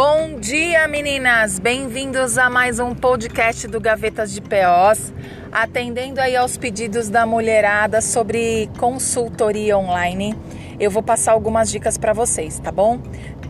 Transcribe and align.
Bom 0.00 0.38
dia, 0.38 0.86
meninas! 0.86 1.58
Bem-vindos 1.58 2.38
a 2.38 2.48
mais 2.48 2.78
um 2.78 2.94
podcast 2.94 3.66
do 3.66 3.80
Gavetas 3.80 4.32
de 4.32 4.40
POs, 4.40 5.12
atendendo 5.50 6.20
aí 6.20 6.36
aos 6.36 6.56
pedidos 6.56 7.10
da 7.10 7.26
mulherada 7.26 8.00
sobre 8.00 8.70
consultoria 8.78 9.76
online. 9.76 10.38
Eu 10.78 10.88
vou 10.88 11.02
passar 11.02 11.32
algumas 11.32 11.68
dicas 11.68 11.98
para 11.98 12.12
vocês, 12.12 12.60
tá 12.60 12.70
bom? 12.70 13.00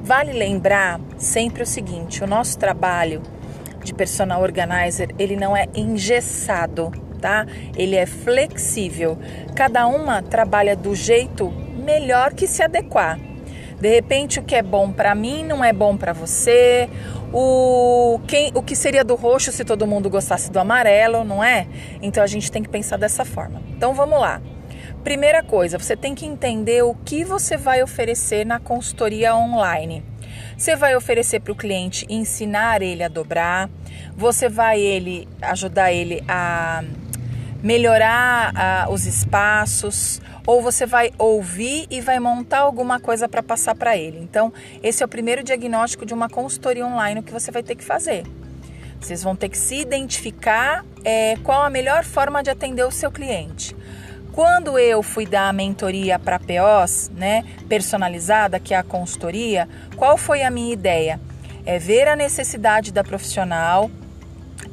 Vale 0.03 0.33
lembrar 0.33 0.99
sempre 1.19 1.65
o 1.65 1.67
seguinte: 1.67 2.25
o 2.25 2.27
nosso 2.27 2.59
trabalho 2.59 3.21
de 3.85 3.93
personal 3.93 4.41
organizer 4.41 5.15
ele 5.19 5.37
não 5.37 5.55
é 5.55 5.67
engessado, 5.75 6.91
tá? 7.21 7.45
Ele 7.77 7.95
é 7.95 8.07
flexível. 8.07 9.19
Cada 9.55 9.87
uma 9.87 10.23
trabalha 10.23 10.75
do 10.75 10.95
jeito 10.95 11.51
melhor 11.85 12.33
que 12.33 12.47
se 12.47 12.63
adequar. 12.63 13.28
De 13.81 13.89
repente, 13.89 14.41
o 14.41 14.43
que 14.43 14.55
é 14.55 14.63
bom 14.63 14.91
para 14.91 15.15
mim 15.15 15.45
não 15.45 15.65
é 15.65 15.73
bom 15.73 15.97
para 15.97 16.13
você. 16.13 16.89
O, 17.33 18.21
quem, 18.27 18.51
o 18.55 18.63
que 18.63 18.75
seria 18.75 19.05
do 19.05 19.15
roxo 19.15 19.53
se 19.53 19.65
todo 19.65 19.87
mundo 19.87 20.11
gostasse 20.11 20.51
do 20.51 20.59
amarelo, 20.59 21.25
não 21.25 21.43
é? 21.43 21.67
Então 22.03 22.23
a 22.23 22.27
gente 22.27 22.51
tem 22.51 22.63
que 22.63 22.69
pensar 22.69 22.97
dessa 22.97 23.25
forma. 23.25 23.63
Então 23.77 23.95
vamos 23.95 24.21
lá. 24.21 24.41
Primeira 25.05 25.43
coisa, 25.43 25.79
você 25.79 25.97
tem 25.97 26.15
que 26.15 26.27
entender 26.27 26.83
o 26.83 26.95
que 26.95 27.25
você 27.25 27.57
vai 27.57 27.83
oferecer 27.83 28.45
na 28.45 28.59
consultoria 28.59 29.35
online. 29.35 30.03
Você 30.57 30.75
vai 30.75 30.97
oferecer 30.97 31.41
para 31.41 31.53
o 31.53 31.57
cliente 31.57 32.05
ensinar 32.09 32.83
ele 32.83 33.03
a 33.03 33.09
dobrar, 33.09 33.71
você 34.17 34.49
vai 34.49 34.81
ele 34.81 35.29
ajudar 35.41 35.93
ele 35.93 36.23
a 36.27 36.83
melhorar 37.63 38.87
uh, 38.89 38.93
os 38.93 39.07
espaços, 39.07 40.21
ou 40.47 40.63
você 40.63 40.87
vai 40.87 41.13
ouvir 41.19 41.87
e 41.91 42.01
vai 42.01 42.19
montar 42.19 42.61
alguma 42.61 43.01
coisa 43.01 43.29
para 43.29 43.43
passar 43.43 43.75
para 43.75 43.97
ele. 43.97 44.19
Então, 44.19 44.53
esse 44.83 45.03
é 45.03 45.07
o 45.07 45.09
primeiro 45.09 45.43
diagnóstico 45.43 46.07
de 46.07 46.15
uma 46.15 46.29
consultoria 46.29 46.87
online 46.87 47.23
que 47.23 47.33
você 47.33 47.51
vai 47.51 47.63
ter 47.63 47.75
que 47.75 47.85
fazer. 47.85 48.25
Vocês 49.01 49.23
vão 49.23 49.37
ter 49.37 49.49
que 49.49 49.59
se 49.59 49.77
identificar 49.77 50.85
é, 51.05 51.37
qual 51.43 51.63
a 51.63 51.71
melhor 51.71 52.05
forma 52.05 52.43
de 52.43 52.51
atender 52.51 52.85
o 52.85 52.91
seu 52.91 53.11
cliente. 53.11 53.77
Quando 54.33 54.79
eu 54.79 55.03
fui 55.03 55.27
dar 55.27 55.49
a 55.49 55.53
mentoria 55.53 56.19
para 56.19 56.39
POs, 56.39 57.11
né, 57.15 57.45
personalizada, 57.69 58.61
que 58.61 58.73
é 58.73 58.77
a 58.77 58.83
consultoria, 58.83 59.69
qual 59.97 60.17
foi 60.17 60.43
a 60.43 60.51
minha 60.51 60.73
ideia? 60.73 61.21
É 61.67 61.79
ver 61.79 62.09
a 62.09 62.17
necessidade 62.17 62.93
da 62.93 63.03
profissional, 63.03 63.91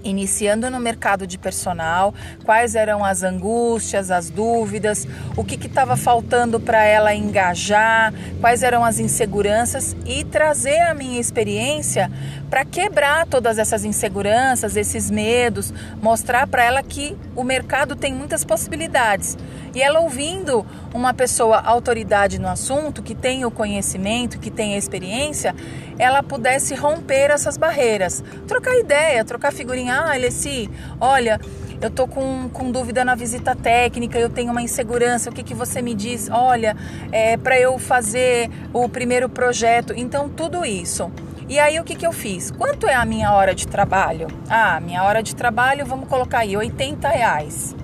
iniciando 0.05 0.69
no 0.69 0.79
mercado 0.79 1.27
de 1.27 1.37
personal, 1.37 2.13
quais 2.45 2.75
eram 2.75 3.03
as 3.03 3.23
angústias, 3.23 4.11
as 4.11 4.29
dúvidas, 4.29 5.07
o 5.35 5.43
que 5.43 5.55
estava 5.65 5.97
faltando 5.97 6.59
para 6.59 6.83
ela 6.85 7.13
engajar, 7.13 8.13
quais 8.39 8.63
eram 8.63 8.85
as 8.85 8.99
inseguranças 8.99 9.95
e 10.05 10.23
trazer 10.23 10.79
a 10.81 10.93
minha 10.93 11.19
experiência 11.19 12.09
para 12.49 12.63
quebrar 12.63 13.25
todas 13.25 13.57
essas 13.57 13.83
inseguranças, 13.83 14.77
esses 14.77 15.09
medos, 15.09 15.73
mostrar 16.01 16.47
para 16.47 16.63
ela 16.63 16.83
que 16.83 17.17
o 17.35 17.43
mercado 17.43 17.95
tem 17.95 18.13
muitas 18.13 18.45
possibilidades. 18.45 19.37
E 19.75 19.81
ela 19.81 19.99
ouvindo 19.99 20.65
uma 20.93 21.13
pessoa 21.13 21.59
autoridade 21.59 22.39
no 22.39 22.47
assunto, 22.47 23.03
que 23.03 23.13
tem 23.13 23.43
o 23.43 23.51
conhecimento, 23.51 24.39
que 24.39 24.49
tem 24.49 24.73
a 24.73 24.77
experiência, 24.77 25.53
ela 25.99 26.23
pudesse 26.23 26.73
romper 26.73 27.29
essas 27.29 27.57
barreiras. 27.57 28.23
Trocar 28.47 28.79
ideia, 28.79 29.25
trocar 29.25 29.51
figurinha. 29.51 29.95
Ah, 29.95 30.13
Alessi, 30.13 30.69
olha, 30.99 31.41
eu 31.81 31.91
tô 31.91 32.07
com, 32.07 32.49
com 32.49 32.71
dúvida 32.71 33.03
na 33.03 33.15
visita 33.15 33.53
técnica, 33.53 34.17
eu 34.17 34.29
tenho 34.29 34.49
uma 34.49 34.61
insegurança, 34.61 35.29
o 35.29 35.33
que, 35.33 35.43
que 35.43 35.53
você 35.53 35.81
me 35.81 35.93
diz? 35.93 36.29
Olha, 36.31 36.75
é 37.11 37.35
para 37.35 37.59
eu 37.59 37.77
fazer 37.77 38.49
o 38.73 38.87
primeiro 38.87 39.27
projeto. 39.27 39.93
Então, 39.93 40.29
tudo 40.29 40.65
isso. 40.65 41.11
E 41.49 41.59
aí 41.59 41.79
o 41.79 41.83
que, 41.83 41.95
que 41.95 42.07
eu 42.07 42.13
fiz? 42.13 42.49
Quanto 42.49 42.87
é 42.87 42.95
a 42.95 43.03
minha 43.05 43.31
hora 43.33 43.53
de 43.53 43.67
trabalho? 43.67 44.27
Ah, 44.49 44.79
minha 44.79 45.03
hora 45.03 45.21
de 45.21 45.35
trabalho, 45.35 45.85
vamos 45.85 46.07
colocar 46.07 46.39
aí, 46.39 46.55
80 46.55 47.09
reais. 47.09 47.75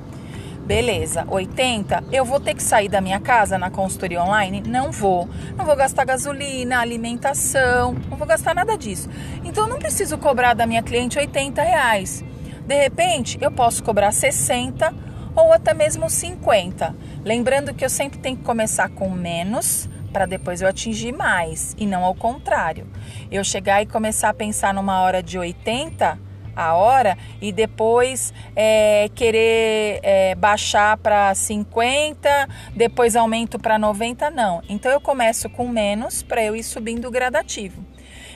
Beleza, 0.65 1.25
80, 1.27 2.03
eu 2.11 2.23
vou 2.23 2.39
ter 2.39 2.53
que 2.53 2.63
sair 2.63 2.87
da 2.87 3.01
minha 3.01 3.19
casa 3.19 3.57
na 3.57 3.69
consultoria 3.69 4.23
online? 4.23 4.63
Não 4.65 4.91
vou. 4.91 5.27
Não 5.57 5.65
vou 5.65 5.75
gastar 5.75 6.05
gasolina, 6.05 6.79
alimentação, 6.79 7.95
não 8.09 8.15
vou 8.15 8.27
gastar 8.27 8.53
nada 8.53 8.77
disso. 8.77 9.09
Então 9.43 9.67
não 9.67 9.79
preciso 9.79 10.17
cobrar 10.17 10.53
da 10.53 10.65
minha 10.65 10.83
cliente 10.83 11.17
80 11.17 11.61
reais. 11.61 12.23
De 12.65 12.75
repente, 12.75 13.37
eu 13.41 13.51
posso 13.51 13.83
cobrar 13.83 14.11
60 14.11 14.93
ou 15.35 15.51
até 15.51 15.73
mesmo 15.73 16.09
50. 16.09 16.95
Lembrando 17.25 17.73
que 17.73 17.83
eu 17.83 17.89
sempre 17.89 18.19
tenho 18.19 18.37
que 18.37 18.43
começar 18.43 18.89
com 18.89 19.09
menos 19.09 19.89
para 20.13 20.25
depois 20.25 20.61
eu 20.61 20.67
atingir 20.67 21.11
mais 21.11 21.75
e 21.77 21.85
não 21.85 22.03
ao 22.03 22.13
contrário. 22.13 22.87
Eu 23.31 23.43
chegar 23.43 23.81
e 23.81 23.85
começar 23.85 24.29
a 24.29 24.33
pensar 24.33 24.73
numa 24.73 25.01
hora 25.01 25.23
de 25.23 25.37
80 25.37 26.30
a 26.55 26.73
hora 26.73 27.17
e 27.41 27.51
depois 27.51 28.33
é, 28.55 29.09
querer 29.15 29.99
é, 30.03 30.35
baixar 30.35 30.97
para 30.97 31.33
50, 31.33 32.47
depois 32.75 33.15
aumento 33.15 33.59
para 33.59 33.77
90, 33.77 34.29
não. 34.29 34.61
Então 34.69 34.91
eu 34.91 35.01
começo 35.01 35.49
com 35.49 35.67
menos 35.67 36.21
para 36.23 36.43
eu 36.43 36.55
ir 36.55 36.63
subindo 36.63 37.09
gradativo. 37.09 37.83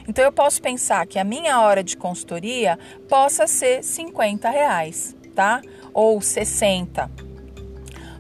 Então 0.08 0.24
eu 0.24 0.31
posso 0.31 0.62
pensar 0.62 1.06
que 1.08 1.18
a 1.18 1.24
minha 1.24 1.59
hora 1.62 1.84
de 1.84 1.98
consultoria 1.98 2.78
possa 3.09 3.48
ser 3.48 3.84
50 3.84 4.50
reais, 4.50 5.16
tá? 5.34 5.62
Ou 5.94 6.22
60. 6.22 7.09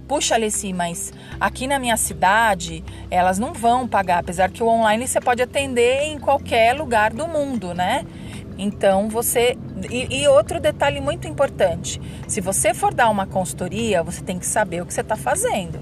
Puxa, 0.07 0.35
Alessi, 0.35 0.71
mas 0.71 1.11
aqui 1.39 1.65
na 1.65 1.79
minha 1.79 1.97
cidade 1.97 2.83
elas 3.09 3.39
não 3.39 3.53
vão 3.53 3.87
pagar, 3.87 4.19
apesar 4.19 4.51
que 4.51 4.61
o 4.61 4.67
online 4.67 5.07
você 5.07 5.19
pode 5.19 5.41
atender 5.41 6.03
em 6.03 6.19
qualquer 6.19 6.73
lugar 6.73 7.11
do 7.11 7.27
mundo, 7.27 7.73
né? 7.73 8.05
Então 8.57 9.09
você. 9.09 9.57
E, 9.89 10.21
e, 10.21 10.27
outro 10.27 10.59
detalhe 10.59 11.01
muito 11.01 11.27
importante: 11.27 12.01
se 12.27 12.41
você 12.41 12.73
for 12.73 12.93
dar 12.93 13.09
uma 13.09 13.25
consultoria, 13.25 14.01
você 14.01 14.21
tem 14.21 14.39
que 14.39 14.45
saber 14.45 14.81
o 14.81 14.85
que 14.85 14.93
você 14.93 15.01
está 15.01 15.15
fazendo. 15.15 15.79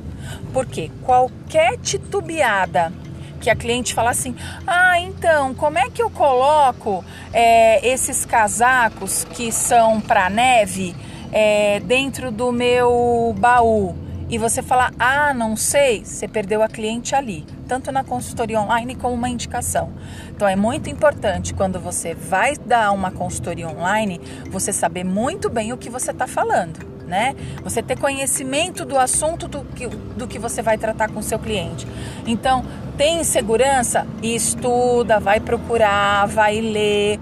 Porque 0.51 0.89
qualquer 1.03 1.77
titubeada 1.77 2.91
que 3.39 3.49
a 3.49 3.55
cliente 3.55 3.93
fala 3.93 4.09
assim: 4.11 4.35
ah, 4.65 4.99
então, 4.99 5.53
como 5.53 5.77
é 5.77 5.89
que 5.89 6.01
eu 6.01 6.09
coloco 6.09 7.03
é, 7.31 7.85
esses 7.87 8.25
casacos 8.25 9.23
que 9.25 9.51
são 9.51 10.01
para 10.01 10.29
neve 10.29 10.95
é, 11.31 11.79
dentro 11.81 12.31
do 12.31 12.51
meu 12.51 13.35
baú? 13.37 13.95
e 14.29 14.37
você 14.39 14.63
falar, 14.63 14.91
ah, 14.97 15.31
não 15.31 15.55
sei, 15.55 16.03
você 16.03 16.27
perdeu 16.27 16.63
a 16.63 16.67
cliente 16.67 17.13
ali, 17.13 17.45
tanto 17.63 17.91
na 17.91 18.03
consultoria 18.03 18.59
online 18.59 18.95
como 18.95 19.13
uma 19.13 19.29
indicação. 19.29 19.91
Então 20.29 20.47
é 20.47 20.55
muito 20.55 20.89
importante 20.89 21.53
quando 21.53 21.79
você 21.79 22.13
vai 22.13 22.55
dar 22.55 22.91
uma 22.91 23.11
consultoria 23.11 23.67
online, 23.67 24.19
você 24.49 24.71
saber 24.71 25.03
muito 25.03 25.49
bem 25.49 25.73
o 25.73 25.77
que 25.77 25.89
você 25.89 26.11
está 26.11 26.27
falando. 26.27 26.93
Né? 27.07 27.35
Você 27.63 27.83
ter 27.83 27.99
conhecimento 27.99 28.85
do 28.85 28.97
assunto 28.97 29.47
do 29.47 29.61
que, 29.63 29.87
do 29.87 30.25
que 30.25 30.39
você 30.39 30.61
vai 30.61 30.77
tratar 30.77 31.11
com 31.11 31.21
seu 31.21 31.37
cliente. 31.37 31.85
Então, 32.25 32.63
tem 32.97 33.19
insegurança? 33.19 34.07
Estuda, 34.21 35.19
vai 35.19 35.39
procurar, 35.39 36.25
vai 36.27 36.61
ler, 36.61 37.19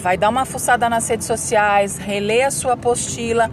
vai 0.00 0.16
dar 0.16 0.30
uma 0.30 0.44
fuçada 0.44 0.88
nas 0.88 1.06
redes 1.08 1.26
sociais, 1.26 1.98
relê 1.98 2.42
a 2.42 2.50
sua 2.50 2.72
apostila 2.72 3.50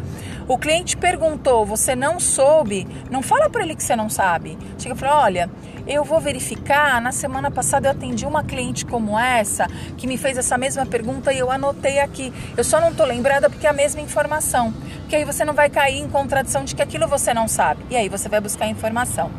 o 0.47 0.57
cliente 0.59 0.95
perguntou, 0.95 1.66
você 1.66 1.95
não 1.95 2.19
soube? 2.19 2.88
Não 3.09 3.23
fala 3.23 3.50
para 3.50 3.63
ele 3.63 3.75
que 3.75 3.83
você 3.83 3.95
não 3.95 4.09
sabe. 4.09 4.57
Chega 4.78 4.94
e 4.94 4.97
fala: 4.97 5.23
olha, 5.23 5.50
eu 5.88 6.03
vou 6.03 6.19
verificar. 6.19 7.01
Na 7.01 7.11
semana 7.11 7.50
passada 7.50 7.88
eu 7.88 7.91
atendi 7.91 8.25
uma 8.25 8.44
cliente 8.44 8.85
como 8.85 9.17
essa 9.17 9.67
que 9.97 10.06
me 10.06 10.17
fez 10.17 10.38
essa 10.38 10.57
mesma 10.57 10.85
pergunta 10.85 11.33
e 11.33 11.39
eu 11.39 11.50
anotei 11.50 12.00
aqui. 12.00 12.31
Eu 12.56 12.63
só 12.63 12.79
não 12.79 12.94
tô 12.94 13.03
lembrada 13.06 13.50
porque 13.50 13.66
é 13.66 13.69
a 13.69 13.73
mesma 13.73 14.01
informação. 14.01 14.72
Porque 15.01 15.16
aí 15.16 15.25
você 15.25 15.44
não 15.44 15.53
vai 15.53 15.69
cair 15.69 16.00
em 16.00 16.07
contradição 16.07 16.63
de 16.63 16.75
que 16.75 16.81
aquilo 16.81 17.07
você 17.07 17.33
não 17.33 17.47
sabe. 17.47 17.83
E 17.89 17.95
aí 17.95 18.07
você 18.07 18.29
vai 18.29 18.39
buscar 18.39 18.67
informação. 18.67 19.31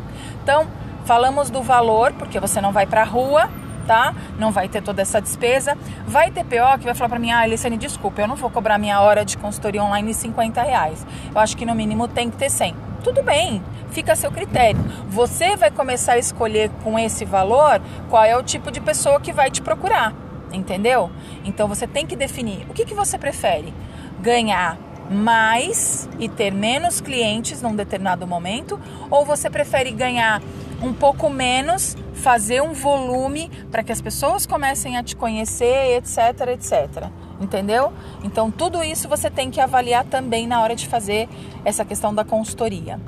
Então, 0.43 0.67
falamos 1.05 1.51
do 1.51 1.63
valor, 1.63 2.13
porque 2.15 2.41
você 2.41 2.61
não 2.61 2.73
vai 2.73 2.87
para 2.87 3.03
a 3.03 3.05
rua 3.05 3.49
tá? 3.87 4.15
Não 4.39 4.51
vai 4.51 4.69
ter 4.69 4.83
toda 4.83 5.01
essa 5.01 5.21
despesa. 5.21 5.77
Vai 6.07 6.31
ter 6.31 6.45
PO 6.45 6.79
que 6.79 6.85
vai 6.85 6.95
falar 6.95 7.09
para 7.09 7.19
mim, 7.19 7.31
ah, 7.31 7.47
Elisane, 7.47 7.77
desculpa, 7.77 8.21
eu 8.21 8.29
não 8.29 8.37
vou 8.37 8.51
cobrar 8.51 8.79
minha 8.79 9.01
hora 9.01 9.25
de 9.25 9.39
consultoria 9.39 9.83
online 9.83 10.13
50 10.13 10.63
reais. 10.63 11.07
Eu 11.33 11.41
acho 11.41 11.57
que 11.57 11.65
no 11.65 11.75
mínimo 11.75 12.09
tem 12.09 12.31
que 12.31 12.37
ter 12.37 12.51
100. 12.51 12.75
Tudo 13.03 13.23
bem, 13.23 13.63
fica 13.91 14.13
a 14.13 14.17
seu 14.17 14.33
critério. 14.33 14.81
Você 15.09 15.57
vai 15.57 15.71
começar 15.71 16.15
a 16.15 16.19
escolher 16.19 16.71
com 16.83 16.99
esse 16.99 17.25
valor 17.25 17.81
qual 18.11 18.25
é 18.25 18.37
o 18.37 18.43
tipo 18.43 18.71
de 18.71 18.81
pessoa 18.81 19.21
que 19.21 19.33
vai 19.33 19.51
te 19.51 19.63
procurar, 19.63 20.13
entendeu? 20.53 21.11
Então 21.45 21.69
você 21.69 21.87
tem 21.87 22.05
que 22.05 22.17
definir 22.17 22.67
o 22.69 22.75
que, 22.75 22.85
que 22.85 22.95
você 22.95 23.17
prefere: 23.17 23.73
ganhar 24.21 24.77
mais 25.11 26.09
e 26.19 26.29
ter 26.29 26.51
menos 26.51 27.01
clientes 27.01 27.63
num 27.63 27.75
determinado 27.75 28.27
momento, 28.27 28.81
ou 29.11 29.25
você 29.25 29.49
prefere 29.49 29.93
ganhar 29.93 30.43
um 30.83 30.93
pouco 30.93 31.31
menos, 31.31 31.97
fazer 32.17 32.63
um 32.63 32.73
volume 32.73 33.51
para 33.71 33.83
que 33.83 33.93
as 33.93 34.01
pessoas 34.01 34.47
comecem 34.47 34.97
a 34.97 35.03
te 35.03 35.15
conhecer, 35.15 35.99
etc, 35.99 36.49
etc. 36.53 37.11
Entendeu? 37.41 37.93
Então, 38.25 38.51
tudo 38.51 38.83
isso 38.83 39.09
você 39.09 39.31
tem 39.31 39.51
que 39.51 39.61
avaliar 39.61 40.05
também 40.05 40.47
na 40.47 40.61
hora 40.61 40.75
de 40.75 40.89
fazer 40.89 41.29
essa 41.65 41.85
questão 41.85 42.15
da 42.15 42.25
consultoria. 42.25 42.99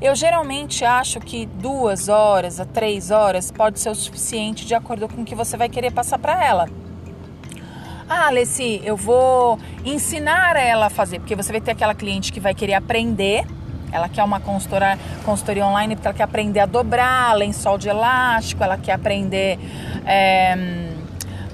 Eu 0.00 0.14
geralmente 0.14 0.84
acho 0.84 1.20
que 1.20 1.46
duas 1.46 2.08
horas 2.08 2.60
a 2.60 2.64
três 2.64 3.10
horas 3.10 3.50
pode 3.50 3.80
ser 3.80 3.90
o 3.90 3.94
suficiente 3.94 4.66
de 4.66 4.74
acordo 4.74 5.08
com 5.08 5.22
o 5.22 5.24
que 5.24 5.34
você 5.34 5.56
vai 5.56 5.68
querer 5.68 5.92
passar 5.92 6.18
para 6.18 6.44
ela. 6.44 6.68
Ah, 8.08 8.26
Alessi, 8.26 8.82
eu 8.84 8.96
vou 8.96 9.58
ensinar 9.84 10.56
ela 10.56 10.86
a 10.86 10.90
fazer, 10.90 11.20
porque 11.20 11.34
você 11.34 11.50
vai 11.50 11.60
ter 11.60 11.70
aquela 11.70 11.94
cliente 11.94 12.32
que 12.32 12.40
vai 12.40 12.54
querer 12.54 12.74
aprender. 12.74 13.46
Ela 13.94 14.08
quer 14.08 14.24
uma 14.24 14.40
consultoria, 14.40 14.98
consultoria 15.24 15.64
online 15.64 15.94
porque 15.94 16.08
ela 16.08 16.16
quer 16.16 16.24
aprender 16.24 16.60
a 16.60 16.66
dobrar 16.66 17.32
lençol 17.36 17.78
de 17.78 17.88
elástico, 17.88 18.62
ela 18.64 18.76
quer 18.76 18.92
aprender. 18.92 19.58
É, 20.04 20.92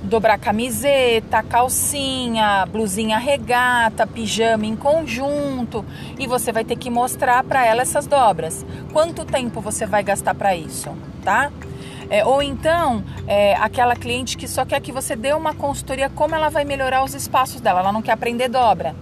dobrar 0.02 0.38
camiseta, 0.38 1.42
calcinha, 1.42 2.66
blusinha 2.66 3.19
regata, 3.19 4.06
pijama 4.06 4.64
em 4.64 4.75
conjunto 4.75 5.84
e 6.19 6.26
você 6.26 6.50
vai 6.50 6.64
ter 6.64 6.76
que 6.76 6.90
mostrar 6.90 7.44
para 7.44 7.64
ela 7.66 7.82
essas 7.82 8.06
dobras. 8.06 8.64
Quanto 8.92 9.25
tempo 9.25 9.60
você 9.60 9.87
vai 9.87 10.02
gastar 10.02 10.34
para 10.34 10.56
isso, 10.56 10.90
tá? 11.22 11.52
É, 12.08 12.25
ou 12.25 12.42
então, 12.42 13.04
é, 13.28 13.54
aquela 13.54 13.94
cliente 13.94 14.37
que 14.37 14.48
só 14.48 14.64
quer 14.64 14.81
que 14.81 14.90
você 14.90 15.14
dê 15.14 15.32
uma 15.32 15.54
consultoria 15.54 16.10
como 16.10 16.34
ela 16.34 16.48
vai 16.48 16.64
melhorar 16.64 17.04
os 17.04 17.14
espaços 17.14 17.60
dela, 17.60 17.81
ela 17.81 17.92
não 17.92 18.02
quer 18.02 18.12
aprender 18.12 18.48
dobra. 18.48 18.96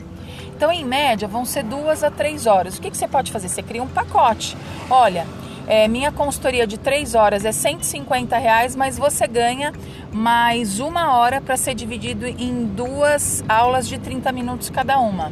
Então, 0.59 0.73
em 0.73 0.85
média, 0.85 1.29
vão 1.29 1.45
ser 1.45 1.63
duas 1.63 2.03
a 2.03 2.11
três 2.11 2.45
horas. 2.45 2.77
O 2.77 2.81
que, 2.81 2.91
que 2.91 2.97
você 2.97 3.07
pode 3.07 3.31
fazer? 3.31 3.49
Você 3.49 3.63
cria 3.63 3.81
um 3.81 3.87
pacote. 3.87 4.57
Olha, 4.91 5.25
é, 5.69 5.87
minha 5.87 6.11
consultoria 6.11 6.67
de 6.67 6.77
3 6.77 7.15
horas 7.15 7.45
é 7.45 7.53
150 7.53 8.37
reais, 8.37 8.75
mas 8.75 8.99
você 8.99 9.29
ganha 9.29 9.73
mais 10.11 10.81
uma 10.81 11.17
hora 11.17 11.41
para 11.41 11.57
ser 11.57 11.77
dividido 11.77 12.27
em 12.27 12.65
duas 12.65 13.45
aulas 13.49 13.87
de 13.87 13.99
30 13.99 14.33
minutos 14.33 14.69
cada 14.69 14.99
uma. 14.99 15.31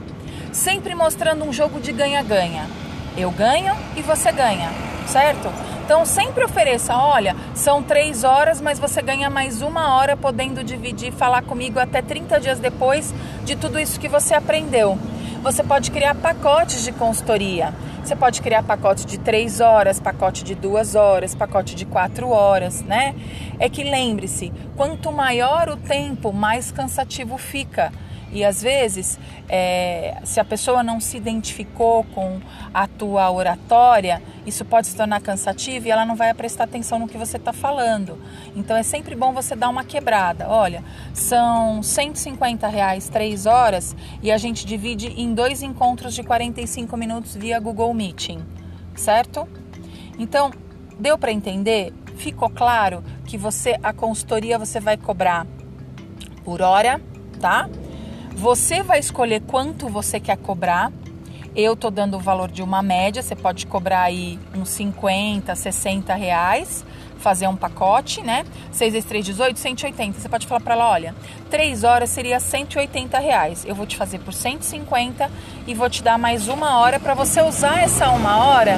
Sempre 0.52 0.94
mostrando 0.94 1.44
um 1.44 1.52
jogo 1.52 1.81
de 1.81 1.90
ganha-ganha. 1.90 2.64
Eu 3.17 3.32
ganho 3.32 3.75
e 3.96 4.02
você 4.02 4.31
ganha, 4.31 4.70
certo? 5.08 5.50
Então 5.84 6.05
sempre 6.05 6.44
ofereça, 6.44 6.96
olha, 6.96 7.34
são 7.52 7.82
três 7.82 8.22
horas, 8.22 8.61
mas 8.61 8.79
você 8.79 9.02
ganha 9.02 9.29
mais 9.29 9.61
uma 9.61 9.96
hora 9.96 10.17
podendo 10.17 10.62
dividir, 10.62 11.12
falar 11.12 11.43
comigo 11.43 11.81
até 11.81 12.00
30 12.00 12.38
dias 12.38 12.58
depois 12.61 13.12
de 13.44 13.56
tudo 13.56 13.79
isso 13.81 13.99
que 13.99 14.08
você 14.08 14.32
aprendeu. 14.32 14.96
Você 15.46 15.62
pode 15.62 15.93
criar 15.93 16.16
pacotes 16.16 16.82
de 16.82 16.90
consultoria. 16.90 17.72
Você 18.02 18.16
pode 18.16 18.43
criar 18.43 18.64
pacote 18.64 19.06
de 19.06 19.16
três 19.16 19.60
horas, 19.60 20.00
pacote 20.00 20.43
de 20.43 20.56
duas 20.56 20.96
horas, 20.96 21.37
pacote 21.37 21.76
de 21.76 21.87
quatro 21.87 22.31
horas, 22.31 22.82
né? 22.82 23.14
É 23.60 23.69
que 23.69 23.84
lembre-se, 23.84 24.52
quanto 24.76 25.12
maior 25.12 25.69
o 25.69 25.76
tempo, 25.76 26.32
mais 26.32 26.72
cansativo 26.72 27.38
fica. 27.38 27.93
E 28.32 28.44
às 28.44 28.61
vezes, 28.61 29.19
é, 29.49 30.19
se 30.25 30.40
a 30.40 30.44
pessoa 30.44 30.82
não 30.82 31.00
se 31.00 31.17
identificou 31.17 32.05
com 32.05 32.40
a 32.75 32.87
tua 32.87 33.31
oratória, 33.31 34.23
isso 34.44 34.64
pode 34.64 34.88
se 34.88 34.96
tornar 34.96 35.20
cansativo 35.20 35.87
e 35.87 35.90
ela 35.90 36.05
não 36.05 36.17
vai 36.17 36.32
prestar 36.34 36.64
atenção 36.64 36.99
no 36.99 37.08
que 37.08 37.17
você 37.17 37.37
está 37.37 37.52
falando. 37.52 38.20
Então 38.55 38.76
é 38.76 38.82
sempre 38.82 39.14
bom 39.14 39.32
você 39.32 39.55
dar 39.55 39.69
uma 39.69 39.84
quebrada. 39.84 40.49
Olha, 40.49 40.82
são 41.14 41.82
150 41.82 42.67
reais 42.69 43.08
três 43.08 43.46
horas 43.46 43.94
e 44.23 44.32
a 44.32 44.38
gente 44.38 44.67
divide 44.67 45.08
em 45.08 45.32
dois 45.32 45.62
encontros 45.62 46.14
de 46.14 46.22
45 46.22 46.96
minutos 46.96 47.37
via 47.37 47.61
Google 47.61 47.94
Meeting, 47.94 48.44
certo? 48.94 49.49
Então, 50.19 50.50
deu 50.99 51.17
para 51.17 51.31
entender? 51.31 51.93
Ficou 52.17 52.49
claro 52.49 53.05
que 53.26 53.37
você 53.37 53.76
a 53.82 53.93
consultoria 53.93 54.58
você 54.58 54.81
vai 54.81 54.96
cobrar 54.96 55.46
por 56.44 56.62
hora, 56.62 57.00
tá? 57.40 57.69
Você 58.37 58.83
vai 58.83 58.99
escolher 58.99 59.41
quanto 59.47 59.88
você 59.88 60.21
quer 60.21 60.37
cobrar. 60.37 60.93
Eu 61.56 61.75
tô 61.75 61.91
dando 61.91 62.19
o 62.19 62.21
valor 62.21 62.50
de 62.50 62.62
uma 62.62 62.83
média, 62.83 63.23
você 63.23 63.35
pode 63.35 63.67
cobrar 63.67 64.03
aí 64.03 64.38
uns 64.55 64.69
50, 64.69 65.55
60 65.55 66.15
reais, 66.15 66.85
fazer 67.17 67.49
um 67.49 67.56
pacote, 67.56 68.21
né? 68.21 68.44
6 68.73 68.93
vezes 68.93 69.09
3, 69.09 69.25
18, 69.25 69.59
180. 69.59 70.21
Você 70.21 70.29
pode 70.29 70.47
falar 70.47 70.61
para 70.61 70.75
ela, 70.75 70.91
olha, 70.91 71.15
3 71.49 71.83
horas 71.83 72.11
seria 72.11 72.38
180 72.38 73.19
reais. 73.19 73.65
Eu 73.65 73.75
vou 73.75 73.87
te 73.87 73.97
fazer 73.97 74.19
por 74.19 74.35
150 74.35 75.31
e 75.67 75.73
vou 75.73 75.89
te 75.89 76.03
dar 76.03 76.19
mais 76.19 76.47
uma 76.47 76.79
hora 76.79 77.00
para 77.00 77.15
você 77.15 77.41
usar 77.41 77.81
essa 77.81 78.11
uma 78.11 78.37
hora 78.37 78.77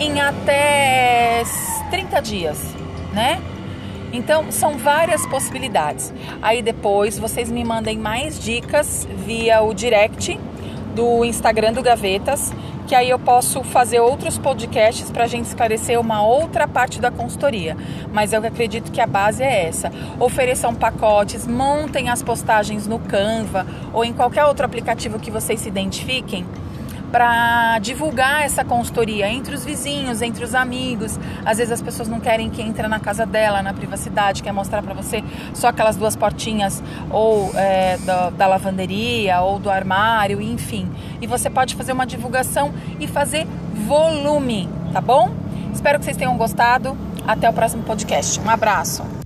em 0.00 0.20
até 0.20 1.44
30 1.92 2.20
dias, 2.20 2.58
né? 3.12 3.40
Então, 4.16 4.50
são 4.50 4.78
várias 4.78 5.26
possibilidades. 5.26 6.12
Aí 6.40 6.62
depois 6.62 7.18
vocês 7.18 7.50
me 7.50 7.62
mandem 7.62 7.98
mais 7.98 8.42
dicas 8.42 9.06
via 9.26 9.60
o 9.60 9.74
direct 9.74 10.40
do 10.94 11.22
Instagram 11.22 11.74
do 11.74 11.82
Gavetas, 11.82 12.50
que 12.86 12.94
aí 12.94 13.10
eu 13.10 13.18
posso 13.18 13.62
fazer 13.62 14.00
outros 14.00 14.38
podcasts 14.38 15.10
para 15.10 15.24
a 15.24 15.26
gente 15.26 15.44
esclarecer 15.44 16.00
uma 16.00 16.22
outra 16.22 16.66
parte 16.66 16.98
da 16.98 17.10
consultoria. 17.10 17.76
Mas 18.10 18.32
eu 18.32 18.40
acredito 18.40 18.90
que 18.90 19.02
a 19.02 19.06
base 19.06 19.42
é 19.42 19.66
essa: 19.66 19.92
ofereçam 20.18 20.74
pacotes, 20.74 21.46
montem 21.46 22.08
as 22.08 22.22
postagens 22.22 22.86
no 22.86 22.98
Canva 22.98 23.66
ou 23.92 24.02
em 24.02 24.14
qualquer 24.14 24.46
outro 24.46 24.64
aplicativo 24.64 25.18
que 25.18 25.30
vocês 25.30 25.60
se 25.60 25.68
identifiquem 25.68 26.46
para 27.16 27.78
divulgar 27.78 28.42
essa 28.42 28.62
consultoria 28.62 29.26
entre 29.26 29.54
os 29.54 29.64
vizinhos, 29.64 30.20
entre 30.20 30.44
os 30.44 30.54
amigos. 30.54 31.18
Às 31.46 31.56
vezes 31.56 31.72
as 31.72 31.80
pessoas 31.80 32.08
não 32.08 32.20
querem 32.20 32.50
que 32.50 32.60
entre 32.60 32.86
na 32.88 33.00
casa 33.00 33.24
dela, 33.24 33.62
na 33.62 33.72
privacidade, 33.72 34.42
quer 34.42 34.52
mostrar 34.52 34.82
para 34.82 34.92
você 34.92 35.24
só 35.54 35.68
aquelas 35.68 35.96
duas 35.96 36.14
portinhas 36.14 36.82
ou 37.08 37.52
é, 37.54 37.96
da, 38.04 38.28
da 38.28 38.46
lavanderia 38.46 39.40
ou 39.40 39.58
do 39.58 39.70
armário, 39.70 40.42
enfim. 40.42 40.90
E 41.18 41.26
você 41.26 41.48
pode 41.48 41.74
fazer 41.74 41.92
uma 41.92 42.04
divulgação 42.04 42.70
e 43.00 43.06
fazer 43.06 43.46
volume, 43.86 44.68
tá 44.92 45.00
bom? 45.00 45.34
Espero 45.72 45.98
que 45.98 46.04
vocês 46.04 46.18
tenham 46.18 46.36
gostado. 46.36 46.94
Até 47.26 47.48
o 47.48 47.52
próximo 47.54 47.82
podcast. 47.82 48.38
Um 48.40 48.50
abraço. 48.50 49.25